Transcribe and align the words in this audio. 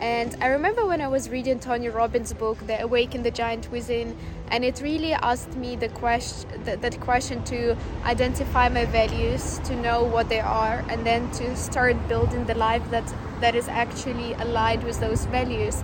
And 0.00 0.36
I 0.40 0.48
remember 0.48 0.86
when 0.86 1.00
I 1.00 1.08
was 1.08 1.30
reading 1.30 1.60
Tony 1.60 1.88
Robbins' 1.88 2.32
book, 2.32 2.58
The 2.66 2.82
Awaken 2.82 3.22
the 3.22 3.30
Giant 3.30 3.70
Within, 3.70 4.16
and 4.48 4.64
it 4.64 4.80
really 4.80 5.12
asked 5.12 5.56
me 5.56 5.76
the 5.76 5.88
question, 5.88 6.48
that, 6.64 6.82
that 6.82 7.00
question 7.00 7.42
to 7.44 7.76
identify 8.04 8.68
my 8.68 8.84
values, 8.84 9.60
to 9.64 9.76
know 9.76 10.02
what 10.02 10.28
they 10.28 10.40
are, 10.40 10.84
and 10.88 11.06
then 11.06 11.30
to 11.32 11.56
start 11.56 11.96
building 12.08 12.44
the 12.46 12.54
life 12.54 12.82
that 12.90 13.04
that 13.40 13.54
is 13.54 13.68
actually 13.68 14.32
aligned 14.34 14.84
with 14.84 15.00
those 15.00 15.24
values. 15.26 15.82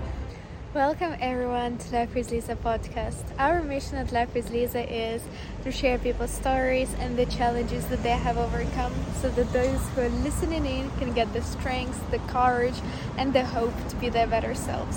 Welcome 0.72 1.16
everyone 1.20 1.78
to 1.78 1.92
Life 1.92 2.14
with 2.14 2.30
Liza 2.30 2.54
podcast. 2.54 3.24
Our 3.40 3.60
mission 3.60 3.96
at 3.96 4.12
Life 4.12 4.32
with 4.34 4.52
Liza 4.52 4.88
is 4.88 5.20
to 5.64 5.72
share 5.72 5.98
people's 5.98 6.30
stories 6.30 6.94
and 7.00 7.18
the 7.18 7.26
challenges 7.26 7.86
that 7.86 8.04
they 8.04 8.10
have 8.10 8.38
overcome 8.38 8.94
so 9.20 9.30
that 9.30 9.52
those 9.52 9.80
who 9.88 10.02
are 10.02 10.08
listening 10.08 10.64
in 10.64 10.88
can 11.00 11.12
get 11.12 11.32
the 11.32 11.42
strength, 11.42 12.08
the 12.12 12.20
courage, 12.20 12.80
and 13.18 13.32
the 13.32 13.44
hope 13.44 13.74
to 13.88 13.96
be 13.96 14.10
their 14.10 14.28
better 14.28 14.54
selves. 14.54 14.96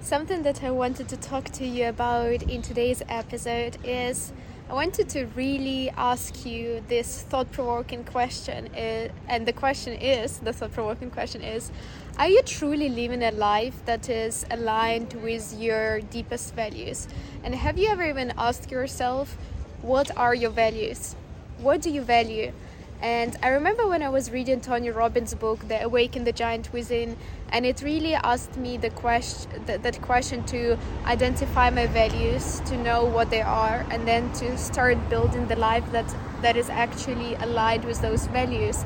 Something 0.00 0.42
that 0.42 0.64
I 0.64 0.72
wanted 0.72 1.08
to 1.10 1.16
talk 1.16 1.50
to 1.50 1.64
you 1.64 1.86
about 1.86 2.42
in 2.42 2.60
today's 2.60 3.04
episode 3.08 3.78
is 3.84 4.32
I 4.68 4.74
wanted 4.74 5.08
to 5.10 5.26
really 5.36 5.90
ask 5.90 6.46
you 6.46 6.82
this 6.88 7.22
thought 7.22 7.52
provoking 7.52 8.04
question. 8.04 8.68
Uh, 8.74 9.08
and 9.28 9.46
the 9.46 9.52
question 9.52 9.92
is 9.92 10.38
the 10.38 10.52
thought 10.52 10.72
provoking 10.72 11.10
question 11.10 11.42
is 11.42 11.70
Are 12.18 12.28
you 12.28 12.42
truly 12.42 12.90
living 12.90 13.22
a 13.22 13.30
life 13.30 13.84
that 13.86 14.10
is 14.10 14.44
aligned 14.50 15.14
with 15.14 15.58
your 15.58 16.02
deepest 16.02 16.54
values? 16.54 17.08
And 17.42 17.54
have 17.54 17.78
you 17.78 17.88
ever 17.88 18.04
even 18.04 18.34
asked 18.36 18.70
yourself, 18.70 19.38
What 19.80 20.14
are 20.16 20.34
your 20.34 20.50
values? 20.50 21.16
What 21.58 21.80
do 21.80 21.90
you 21.90 22.02
value? 22.02 22.52
And 23.00 23.36
I 23.42 23.48
remember 23.48 23.88
when 23.88 24.02
I 24.02 24.10
was 24.10 24.30
reading 24.30 24.60
Tony 24.60 24.90
Robbins' 24.90 25.34
book, 25.34 25.66
The 25.66 25.82
Awaken 25.82 26.24
the 26.24 26.32
Giant 26.32 26.70
Within, 26.72 27.16
and 27.48 27.64
it 27.64 27.82
really 27.82 28.14
asked 28.14 28.58
me 28.58 28.76
the 28.76 28.90
question, 28.90 29.50
that, 29.64 29.82
that 29.82 30.00
question 30.02 30.44
to 30.44 30.78
identify 31.06 31.70
my 31.70 31.86
values, 31.86 32.60
to 32.66 32.76
know 32.76 33.04
what 33.04 33.30
they 33.30 33.40
are, 33.40 33.86
and 33.90 34.06
then 34.06 34.30
to 34.34 34.56
start 34.58 34.98
building 35.08 35.48
the 35.48 35.56
life 35.56 35.90
that 35.92 36.14
that 36.42 36.56
is 36.56 36.68
actually 36.68 37.36
aligned 37.36 37.84
with 37.84 38.02
those 38.02 38.26
values. 38.26 38.84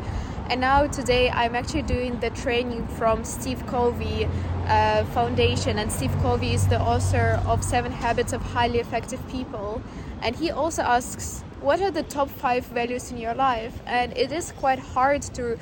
And 0.49 0.61
now 0.61 0.87
today 0.87 1.29
I'm 1.29 1.57
actually 1.57 1.83
doing 1.83 2.21
the 2.21 2.31
training 2.31 2.87
from 2.87 3.25
Steve 3.25 3.67
Covey 3.67 4.29
uh, 4.69 5.05
Foundation, 5.07 5.79
and 5.79 5.91
Steve 5.91 6.13
Covey 6.23 6.55
is 6.55 6.69
the 6.69 6.81
author 6.81 7.43
of 7.47 7.65
Seven 7.65 7.91
Habits 7.91 8.33
of 8.33 8.43
Highly 8.43 8.79
Effective 8.79 9.21
People, 9.29 9.83
and 10.23 10.37
he 10.37 10.53
also 10.53 10.83
asks 10.83 11.43
what 11.61 11.81
are 11.81 11.91
the 11.91 12.05
top 12.05 12.29
five 12.29 12.65
values 12.67 13.11
in 13.11 13.19
your 13.19 13.35
life? 13.35 13.81
And 13.87 14.17
it 14.17 14.31
is 14.31 14.53
quite 14.53 14.79
hard 14.79 15.23
to 15.35 15.57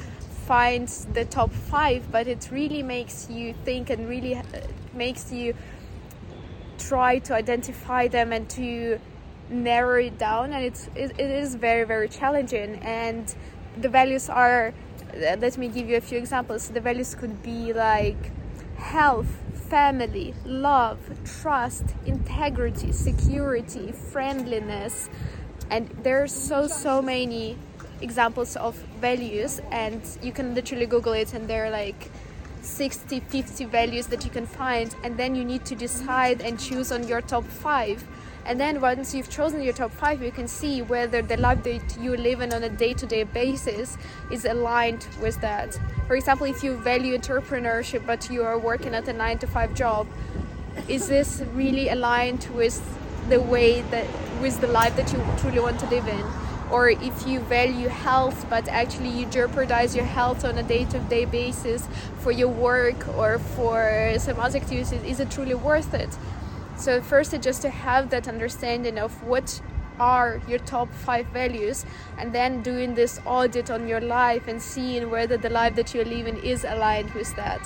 find 0.47 0.87
the 1.15 1.25
top 1.25 1.51
five, 1.51 2.13
but 2.13 2.27
it 2.27 2.51
really 2.53 2.83
makes 2.83 3.31
you 3.31 3.55
think 3.65 3.89
and 3.89 4.07
really 4.07 4.35
uh, 4.35 4.43
makes 4.93 5.33
you 5.33 5.55
try 6.79 7.21
to 7.21 7.35
identify 7.35 8.09
them 8.09 8.35
and 8.35 8.51
to 8.51 9.01
narrow 9.49 9.99
it 9.99 10.19
down. 10.19 10.53
And 10.53 10.63
it's 10.63 10.89
it, 10.95 11.13
it 11.13 11.31
is 11.31 11.55
very 11.55 11.85
very 11.85 12.09
challenging. 12.11 12.77
And 12.83 13.35
the 13.77 13.89
values 13.89 14.29
are. 14.29 14.73
Uh, 15.15 15.37
let 15.39 15.57
me 15.59 15.69
give 15.69 15.89
you 15.89 15.97
a 15.97 16.01
few 16.01 16.19
examples. 16.19 16.69
The 16.69 16.81
values 16.81 17.15
could 17.15 17.43
be 17.43 17.73
like 17.73 18.31
health, 18.77 19.29
family, 19.69 20.35
love, 20.45 20.99
trust, 21.25 21.85
integrity, 22.07 22.93
security, 22.93 23.93
friendliness, 23.93 25.09
and 25.71 25.89
there 26.03 26.23
are 26.23 26.29
so 26.29 26.67
so 26.67 27.01
many 27.01 27.57
examples 28.01 28.57
of 28.57 28.75
values 29.01 29.61
and 29.71 30.03
you 30.23 30.33
can 30.33 30.55
literally 30.55 30.87
google 30.87 31.13
it 31.13 31.33
and 31.33 31.49
they're 31.49 31.71
like 31.71 32.11
60 32.65 33.21
50 33.21 33.65
values 33.67 34.07
that 34.07 34.25
you 34.25 34.31
can 34.31 34.47
find 34.47 34.95
and 35.03 35.17
then 35.17 35.35
you 35.35 35.45
need 35.45 35.65
to 35.67 35.75
decide 35.75 36.41
and 36.41 36.59
choose 36.59 36.91
on 36.91 37.07
your 37.07 37.21
top 37.21 37.45
five. 37.45 38.05
And 38.47 38.61
then 38.61 38.81
once 38.81 39.15
you've 39.15 39.31
chosen 39.31 39.63
your 39.63 39.73
top 39.73 39.91
five 39.91 40.23
you 40.23 40.33
can 40.33 40.49
see 40.49 40.83
whether 40.83 41.23
the 41.23 41.37
life 41.37 41.63
that 41.65 41.99
you 42.01 42.17
live 42.17 42.41
in 42.41 42.53
on 42.53 42.63
a 42.65 42.69
day-to-day 42.69 43.25
basis 43.25 43.97
is 44.31 44.45
aligned 44.45 45.07
with 45.21 45.41
that. 45.41 45.79
For 46.07 46.17
example 46.17 46.47
if 46.47 46.63
you 46.63 46.77
value 46.77 47.17
entrepreneurship 47.17 48.07
but 48.07 48.31
you 48.31 48.43
are 48.45 48.59
working 48.59 48.95
at 48.95 49.09
a 49.09 49.13
nine 49.13 49.39
to 49.39 49.47
five 49.47 49.75
job 49.75 50.07
is 50.89 51.09
this 51.09 51.43
really 51.55 51.89
aligned 51.89 52.49
with 52.55 52.81
the 53.29 53.41
way 53.41 53.81
that 53.83 54.07
with 54.41 54.61
the 54.61 54.67
life 54.67 54.95
that 54.97 55.13
you 55.13 55.23
truly 55.39 55.61
want 55.61 55.79
to 55.81 55.87
live 55.87 56.07
in 56.09 56.25
or 56.75 56.89
if 56.89 57.25
you 57.25 57.39
value 57.39 57.89
health 57.89 58.47
but 58.51 58.67
actually 58.67 59.09
you 59.09 59.25
jeopardize 59.27 59.95
your 59.95 60.05
health 60.05 60.45
on 60.45 60.59
a 60.59 60.63
day-to-day 60.65 61.25
basis 61.25 61.87
for 62.19 62.33
your 62.33 62.49
work 62.49 63.07
or 63.17 63.39
for 63.39 64.13
some 64.19 64.41
other 64.41 64.59
activities 64.59 64.91
is 64.91 65.21
it 65.21 65.31
truly 65.31 65.55
worth 65.55 65.95
it? 65.95 66.19
So 66.77 67.01
first 67.01 67.33
it's 67.33 67.45
just 67.45 67.63
to 67.63 67.71
have 67.71 68.11
that 68.11 68.27
understanding 68.27 68.99
of 68.99 69.13
what 69.23 69.61
are 70.01 70.41
your 70.49 70.59
top 70.59 70.93
five 70.93 71.27
values 71.29 71.87
and 72.19 72.33
then 72.33 72.61
doing 72.63 72.97
this 72.97 73.21
audit 73.25 73.71
on 73.71 73.87
your 73.87 74.01
life 74.01 74.49
and 74.49 74.61
seeing 74.61 75.09
whether 75.11 75.37
the 75.37 75.51
life 75.51 75.77
that 75.77 75.95
you're 75.95 76.05
living 76.05 76.37
is 76.39 76.65
aligned 76.65 77.13
with 77.15 77.33
that 77.37 77.61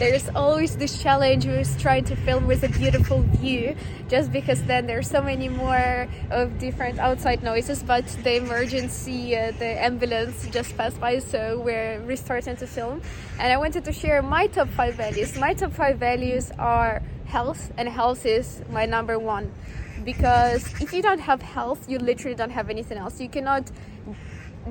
there's 0.00 0.30
always 0.30 0.78
this 0.78 1.02
challenge 1.02 1.44
with 1.44 1.78
trying 1.78 2.02
to 2.02 2.16
film 2.16 2.46
with 2.46 2.64
a 2.64 2.68
beautiful 2.70 3.20
view 3.20 3.76
just 4.08 4.32
because 4.32 4.62
then 4.62 4.86
there's 4.86 5.06
so 5.06 5.20
many 5.20 5.46
more 5.46 6.08
of 6.30 6.58
different 6.58 6.98
outside 6.98 7.42
noises 7.42 7.82
but 7.82 8.06
the 8.24 8.36
emergency 8.36 9.36
uh, 9.36 9.52
the 9.58 9.84
ambulance 9.84 10.48
just 10.48 10.74
passed 10.78 10.98
by 10.98 11.18
so 11.18 11.60
we're 11.60 12.00
restarting 12.00 12.56
to 12.56 12.66
film. 12.66 13.02
And 13.38 13.52
i 13.52 13.58
wanted 13.58 13.84
to 13.84 13.92
share 13.92 14.22
my 14.22 14.46
top 14.46 14.68
five 14.68 14.94
values. 14.94 15.36
My 15.36 15.52
top 15.52 15.74
five 15.74 15.98
values 15.98 16.50
are 16.58 17.02
health 17.26 17.70
and 17.76 17.86
health 17.86 18.24
is 18.24 18.62
my 18.70 18.86
number 18.86 19.18
one. 19.18 19.52
Because 20.02 20.64
if 20.80 20.94
you 20.94 21.02
don't 21.02 21.20
have 21.20 21.42
health 21.42 21.90
you 21.90 21.98
literally 21.98 22.34
don't 22.34 22.52
have 22.52 22.70
anything 22.70 22.96
else. 22.96 23.20
You 23.20 23.28
cannot 23.28 23.70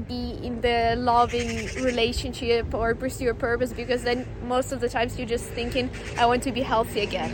be 0.07 0.39
in 0.43 0.61
the 0.61 0.95
loving 0.97 1.65
relationship 1.83 2.73
or 2.73 2.95
pursue 2.95 3.25
your 3.25 3.33
purpose 3.33 3.73
because 3.73 4.03
then 4.03 4.25
most 4.43 4.71
of 4.71 4.79
the 4.79 4.89
times 4.89 5.17
you're 5.17 5.27
just 5.27 5.45
thinking 5.45 5.89
i 6.17 6.25
want 6.25 6.43
to 6.43 6.51
be 6.51 6.61
healthy 6.61 7.01
again. 7.01 7.33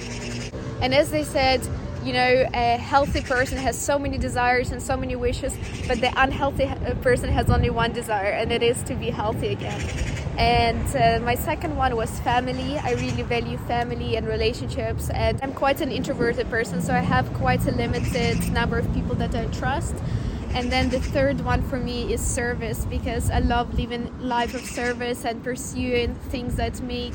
And 0.82 0.94
as 0.94 1.12
they 1.12 1.24
said 1.24 1.62
you 2.04 2.14
know 2.14 2.48
a 2.54 2.78
healthy 2.78 3.22
person 3.22 3.58
has 3.58 3.78
so 3.78 3.98
many 3.98 4.18
desires 4.18 4.72
and 4.72 4.82
so 4.82 4.96
many 4.96 5.16
wishes 5.16 5.58
but 5.88 6.00
the 6.02 6.12
unhealthy 6.16 6.72
person 7.02 7.30
has 7.30 7.50
only 7.50 7.70
one 7.70 7.92
desire 7.92 8.32
and 8.32 8.52
it 8.52 8.64
is 8.64 8.82
to 8.84 8.96
be 8.96 9.10
healthy 9.10 9.50
again. 9.50 9.82
And 10.38 10.86
uh, 10.96 11.24
my 11.26 11.36
second 11.36 11.78
one 11.78 11.96
was 11.96 12.20
family. 12.20 12.78
I 12.78 12.92
really 12.94 13.24
value 13.24 13.58
family 13.58 14.18
and 14.18 14.28
relationships 14.28 15.10
and 15.10 15.40
i'm 15.42 15.54
quite 15.54 15.82
an 15.82 15.92
introverted 15.92 16.50
person 16.50 16.82
so 16.82 16.94
i 16.94 17.00
have 17.00 17.32
quite 17.34 17.66
a 17.68 17.72
limited 17.72 18.38
number 18.52 18.78
of 18.78 18.92
people 18.94 19.16
that 19.16 19.34
i 19.36 19.46
trust 19.48 19.96
and 20.56 20.72
then 20.72 20.90
the 20.90 21.02
third 21.02 21.42
one 21.42 21.62
for 21.64 21.78
me 21.78 22.14
is 22.14 22.22
service 22.22 22.86
because 22.86 23.30
I 23.30 23.40
love 23.40 23.78
living 23.78 24.10
life 24.22 24.56
of 24.56 24.62
service 24.62 25.26
and 25.26 25.44
pursuing 25.44 26.16
things 26.32 26.56
that 26.56 26.82
make 26.82 27.14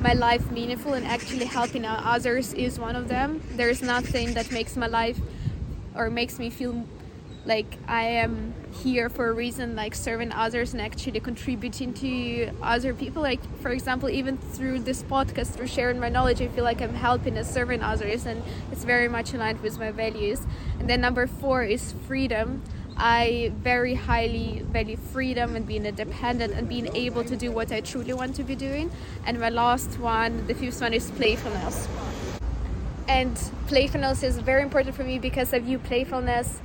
my 0.00 0.14
life 0.14 0.50
meaningful 0.50 0.94
and 0.94 1.06
actually 1.06 1.44
helping 1.44 1.84
others 1.84 2.54
is 2.54 2.78
one 2.78 2.96
of 2.96 3.08
them. 3.08 3.42
There's 3.52 3.82
nothing 3.82 4.32
that 4.32 4.50
makes 4.50 4.78
my 4.78 4.86
life 4.86 5.18
or 5.94 6.08
makes 6.08 6.38
me 6.38 6.48
feel 6.48 6.86
like 7.46 7.78
I 7.88 8.02
am 8.04 8.54
here 8.82 9.08
for 9.08 9.28
a 9.28 9.32
reason, 9.32 9.74
like 9.74 9.94
serving 9.94 10.32
others 10.32 10.72
and 10.72 10.80
actually 10.80 11.20
contributing 11.20 11.94
to 11.94 12.50
other 12.62 12.92
people. 12.92 13.22
Like, 13.22 13.40
for 13.60 13.70
example, 13.70 14.10
even 14.10 14.36
through 14.36 14.80
this 14.80 15.02
podcast, 15.02 15.54
through 15.54 15.68
sharing 15.68 15.98
my 15.98 16.08
knowledge, 16.08 16.42
I 16.42 16.48
feel 16.48 16.64
like 16.64 16.82
I'm 16.82 16.94
helping 16.94 17.36
and 17.38 17.46
serving 17.46 17.82
others, 17.82 18.26
and 18.26 18.42
it's 18.70 18.84
very 18.84 19.08
much 19.08 19.32
aligned 19.32 19.60
with 19.60 19.78
my 19.78 19.90
values. 19.90 20.46
And 20.78 20.88
then 20.88 21.00
number 21.00 21.26
four 21.26 21.62
is 21.62 21.94
freedom. 22.06 22.62
I 22.96 23.52
very 23.56 23.94
highly 23.94 24.62
value 24.70 24.98
freedom 24.98 25.56
and 25.56 25.66
being 25.66 25.86
independent 25.86 26.52
and 26.52 26.68
being 26.68 26.94
able 26.94 27.24
to 27.24 27.34
do 27.34 27.50
what 27.50 27.72
I 27.72 27.80
truly 27.80 28.12
want 28.12 28.36
to 28.36 28.44
be 28.44 28.54
doing. 28.54 28.90
And 29.24 29.40
my 29.40 29.48
last 29.48 29.98
one, 29.98 30.46
the 30.46 30.54
fifth 30.54 30.82
one, 30.82 30.92
is 30.92 31.10
playfulness. 31.12 31.88
And 33.08 33.34
playfulness 33.68 34.22
is 34.22 34.38
very 34.38 34.62
important 34.62 34.94
for 34.94 35.02
me 35.02 35.18
because 35.18 35.54
I 35.54 35.60
view 35.60 35.78
playfulness 35.78 36.60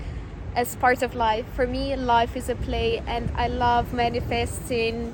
as 0.55 0.75
part 0.77 1.01
of 1.03 1.15
life. 1.15 1.45
For 1.53 1.67
me, 1.67 1.95
life 1.95 2.35
is 2.35 2.49
a 2.49 2.55
play, 2.55 3.03
and 3.07 3.29
I 3.35 3.47
love 3.47 3.93
manifesting 3.93 5.13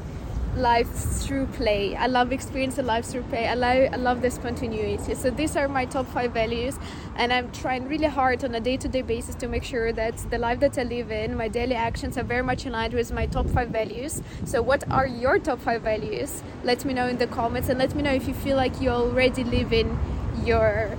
life 0.58 0.90
through 0.90 1.46
play. 1.46 1.96
I 1.96 2.08
love 2.08 2.34
experiencing 2.34 2.86
life 2.86 3.06
through 3.06 3.24
play. 3.24 3.48
I 3.48 3.54
love, 3.54 3.94
I 3.94 3.96
love 3.96 4.22
the 4.22 4.30
spontaneity. 4.30 5.16
So 5.16 5.30
these 5.30 5.56
are 5.56 5.70
my 5.70 5.86
top 5.86 6.08
five 6.08 6.34
values, 6.34 6.78
and 7.16 7.32
I'm 7.32 7.52
trying 7.54 7.88
really 7.88 8.08
hard 8.08 8.44
on 8.44 8.54
a 8.54 8.60
day-to-day 8.60 9.02
basis 9.04 9.34
to 9.36 9.48
make 9.48 9.64
sure 9.64 9.94
that 9.94 10.18
the 10.30 10.38
life 10.38 10.60
that 10.60 10.78
I 10.78 10.84
live 10.84 11.10
in, 11.10 11.38
my 11.38 11.48
daily 11.48 11.76
actions 11.76 12.18
are 12.18 12.24
very 12.24 12.44
much 12.44 12.66
aligned 12.66 12.94
with 12.94 13.14
my 13.14 13.28
top 13.28 13.48
five 13.48 13.70
values. 13.70 14.22
So 14.46 14.62
what 14.62 14.84
are 14.92 15.08
your 15.08 15.40
top 15.40 15.60
five 15.60 15.84
values? 15.84 16.44
Let 16.64 16.84
me 16.84 16.94
know 16.94 17.08
in 17.08 17.18
the 17.18 17.28
comments, 17.28 17.70
and 17.70 17.80
let 17.80 17.96
me 17.96 18.04
know 18.04 18.14
if 18.14 18.28
you 18.28 18.34
feel 18.34 18.58
like 18.58 18.82
you're 18.82 18.94
already 18.94 19.46
live 19.46 19.72
in 19.72 19.98
your 20.44 20.98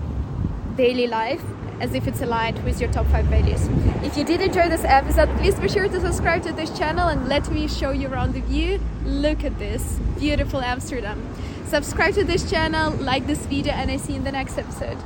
daily 0.77 1.07
life 1.07 1.45
as 1.81 1.95
if 1.95 2.07
it's 2.07 2.21
aligned 2.23 2.63
with 2.65 2.81
your 2.81 2.91
top 2.93 3.07
5 3.07 3.25
values. 3.27 3.69
If 4.05 4.17
you 4.17 4.25
did 4.25 4.41
enjoy 4.41 4.69
this 4.69 4.85
episode, 4.85 5.29
please 5.39 5.59
be 5.59 5.69
sure 5.69 5.89
to 5.89 6.01
subscribe 6.01 6.43
to 6.45 6.53
this 6.53 6.77
channel 6.79 7.09
and 7.09 7.29
let 7.29 7.51
me 7.51 7.69
show 7.69 7.91
you 7.91 8.09
around 8.09 8.35
the 8.35 8.41
view. 8.41 8.81
Look 9.05 9.45
at 9.45 9.59
this. 9.59 9.99
beautiful 10.19 10.61
Amsterdam. 10.61 11.21
Subscribe 11.67 12.15
to 12.15 12.25
this 12.25 12.49
channel, 12.49 12.93
like 12.93 13.27
this 13.27 13.45
video, 13.47 13.73
and 13.73 13.91
I 13.91 13.97
see 13.97 14.13
you 14.13 14.19
in 14.19 14.25
the 14.25 14.33
next 14.33 14.59
episode. 14.59 14.99